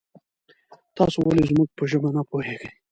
[0.97, 2.69] تاسو ولې زمونږ په ژبه نه پوهیږي؟